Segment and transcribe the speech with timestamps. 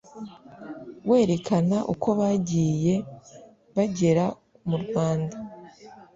[1.09, 2.95] werekana uko bagiye
[3.75, 4.25] bagera
[4.69, 5.35] mu Rwanda